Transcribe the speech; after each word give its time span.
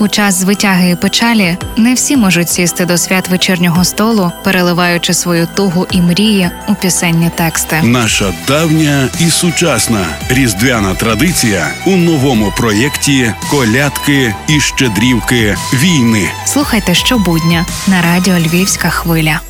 У 0.00 0.08
час 0.08 0.34
звитяги 0.34 0.90
і 0.90 0.96
печалі 0.96 1.56
не 1.76 1.94
всі 1.94 2.16
можуть 2.16 2.48
сісти 2.48 2.84
до 2.84 2.98
свят 2.98 3.28
вечірнього 3.28 3.84
столу, 3.84 4.32
переливаючи 4.44 5.14
свою 5.14 5.48
тугу 5.54 5.86
і 5.90 6.00
мрії 6.00 6.50
у 6.68 6.74
пісенні 6.74 7.30
тексти. 7.34 7.80
Наша 7.82 8.32
давня 8.48 9.08
і 9.20 9.30
сучасна 9.30 10.06
різдвяна 10.28 10.94
традиція 10.94 11.66
у 11.86 11.96
новому 11.96 12.52
проєкті 12.56 13.32
Колядки 13.50 14.34
і 14.48 14.60
щедрівки 14.60 15.56
війни. 15.74 16.30
Слухайте 16.44 16.94
щобудня 16.94 17.66
на 17.86 18.02
радіо 18.02 18.38
Львівська 18.38 18.90
хвиля. 18.90 19.40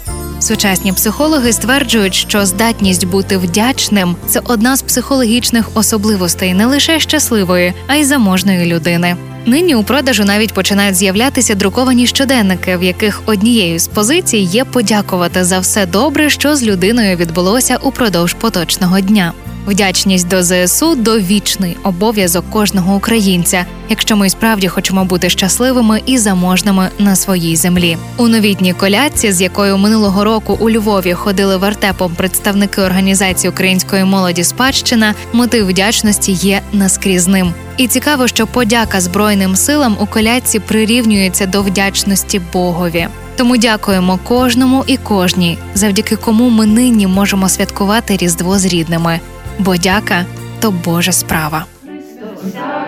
Сучасні 0.41 0.93
психологи 0.93 1.53
стверджують, 1.53 2.15
що 2.15 2.47
здатність 2.47 3.07
бути 3.07 3.37
вдячним 3.37 4.17
це 4.27 4.41
одна 4.45 4.77
з 4.77 4.83
психологічних 4.83 5.71
особливостей 5.75 6.55
не 6.55 6.67
лише 6.67 7.01
щасливої, 7.01 7.75
а 7.87 7.95
й 7.95 8.05
заможної 8.05 8.67
людини. 8.67 9.17
Нині 9.49 9.75
у 9.75 9.83
продажу 9.83 10.25
навіть 10.25 10.55
починають 10.55 10.97
з'являтися 10.97 11.55
друковані 11.55 12.07
щоденники, 12.07 12.77
в 12.77 12.83
яких 12.83 13.23
однією 13.27 13.79
з 13.79 13.89
позицій 13.89 14.39
є 14.39 14.65
подякувати 14.65 15.45
за 15.45 15.59
все 15.59 15.87
добре, 15.87 16.31
що 16.31 16.57
з 16.57 16.63
людиною 16.63 17.17
відбулося 17.17 17.77
упродовж 17.77 18.35
поточного 18.35 19.01
дня. 19.01 19.33
Вдячність 19.69 20.29
до 20.29 20.43
ЗСУ 20.43 20.95
довічний 20.95 21.77
обов'язок 21.83 22.45
кожного 22.51 22.95
українця, 22.95 23.67
якщо 23.89 24.17
ми 24.17 24.31
справді 24.31 24.69
хочемо 24.69 25.05
бути 25.05 25.31
щасливими 25.31 26.03
і 26.07 26.19
заможними 26.19 26.89
на 26.99 27.17
своїй 27.17 27.57
землі. 27.57 27.97
У 28.17 28.29
новітній 28.29 28.73
колядці, 28.73 29.33
з 29.33 29.41
якою 29.41 29.79
минулого 29.79 30.25
року 30.25 30.59
у 30.61 30.71
Львові 30.71 31.15
ходили 31.15 31.57
вертепом 31.57 32.15
представники 32.15 32.81
організації 32.81 33.51
української 33.51 34.05
молоді 34.05 34.45
спадщина, 34.45 35.15
мотив 35.33 35.67
вдячності 35.67 36.33
є 36.33 36.63
наскрізним. 36.73 37.53
І 37.77 37.87
цікаво, 37.87 38.29
що 38.29 38.47
подяка 38.47 39.01
Збройним 39.01 39.57
силам 39.57 39.97
у 40.01 40.07
колядці 40.07 40.59
прирівнюється 40.59 41.47
до 41.47 41.63
вдячності 41.63 42.41
Богові. 42.53 43.09
Тому 43.37 43.57
дякуємо 43.57 44.19
кожному 44.25 44.85
і 44.87 44.97
кожній, 44.97 45.59
завдяки 45.75 46.17
кому 46.17 46.51
ми 46.51 46.67
нині 46.67 47.07
можемо 47.07 47.49
святкувати 47.49 48.17
Різдво 48.17 48.59
з 48.59 48.65
рідними. 48.65 49.21
Бо 49.59 49.77
дяка 49.77 50.25
то 50.61 50.71
Божа 50.71 51.13
справа. 51.13 51.65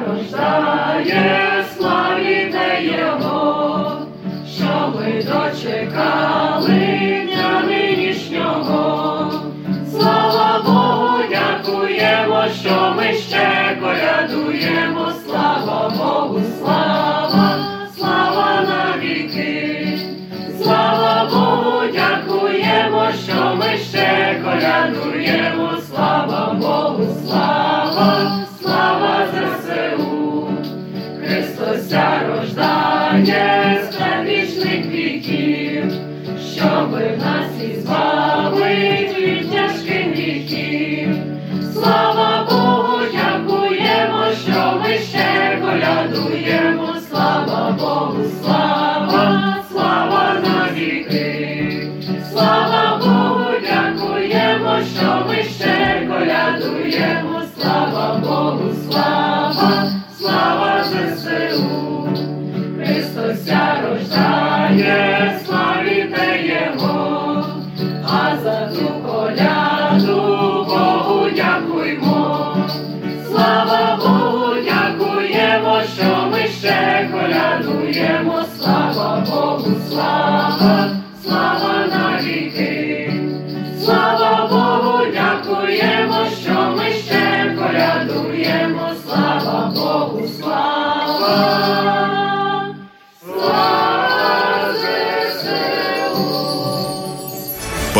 рождає, 0.06 1.64
славіте 1.76 2.82
Його, 2.82 3.96
що 4.56 4.92
ми 4.94 5.22
дочекали 5.22 7.00
нинішнього. 7.66 9.32
Слава 9.90 10.62
Богу, 10.66 11.18
дякуємо, 11.30 12.44
що 12.62 12.94
ми 12.96 13.14
ще 13.14 13.78
колядуємо. 13.80 15.12
Слава 15.26 15.92
Богу, 15.96 16.40
слава, 16.58 17.58
слава 17.98 18.62
навіки. 18.62 19.98
Слава 20.62 21.28
Богу, 21.30 21.82
дякуємо, 21.92 23.08
що 23.26 23.56
ми 23.56 23.78
ще 23.78 24.40
колядуємо. 24.44 25.70
Слава 25.90 26.19
слава, 27.30 28.46
слава 28.60 29.26
ЗСУ. 29.32 30.48
Христося 31.20 32.20
рождає 32.28 33.84
з 33.90 34.28
вічних 34.28 34.86
віків, 34.86 35.92
щоби 36.54 37.18
нас 37.24 37.64
ізбавить 37.70 39.18
від 39.18 39.50
тяжких 39.50 40.06
віків. 40.16 41.16
Слава 41.72 42.46
Богу, 42.50 42.98
дякуємо, 43.12 44.24
що 44.44 44.80
ми 44.82 44.98
ще 44.98 45.58
колядуємо. 45.62 46.94
Слава 47.10 47.76
Богу, 47.78 48.24
слава, 48.42 49.56
слава. 49.70 50.20
Слава 52.32 52.98
Богу, 52.98 53.50
дякуємо, 53.62 54.78
що 54.96 55.26
ми 55.28 55.42
ще. 55.42 55.79
Слава 57.60 58.18
Богу, 58.22 58.72
слава, 58.88 59.92
слава 60.18 60.84
ЗСУ. 60.84 62.08
Христося 62.76 63.82
рождає, 63.84 65.40
славіте 65.44 66.40
Його, 66.44 67.44
а 68.04 68.36
за 68.42 68.66
ту 68.66 68.86
коляду 69.06 70.16
Богу 70.68 71.26
дякуймо. 71.36 72.56
Слава 73.28 73.96
Богу, 73.96 74.54
дякуємо, 74.64 75.80
що 75.96 76.28
ми 76.32 76.48
ще 76.48 77.08
колядуємо. 77.12 78.44
Слава 78.58 79.26
Богу, 79.30 79.79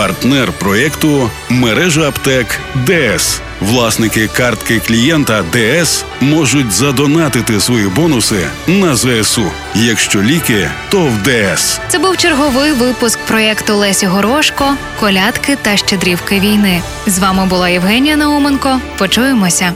Партнер 0.01 0.53
проєкту 0.53 1.31
мережа 1.49 2.09
аптек 2.09 2.61
ДС. 2.87 3.41
Власники 3.61 4.29
картки 4.29 4.81
клієнта 4.87 5.45
ДС 5.53 6.05
можуть 6.21 6.73
задонатити 6.73 7.61
свої 7.61 7.89
бонуси 7.89 8.47
на 8.67 8.97
ЗСУ. 8.97 9.51
Якщо 9.75 10.23
ліки, 10.23 10.71
то 10.91 11.01
в 11.01 11.23
ДС. 11.23 11.81
Це 11.89 11.99
був 11.99 12.17
черговий 12.17 12.73
випуск 12.73 13.19
проєкту 13.19 13.77
Лесі 13.77 14.07
Горошко, 14.07 14.75
колядки 15.01 15.57
та 15.63 15.77
щедрівки 15.77 16.41
війни. 16.41 16.83
З 17.07 17.19
вами 17.19 17.47
була 17.47 17.69
Євгенія 17.69 18.17
Науменко. 18.17 18.81
Почуємося. 18.99 19.73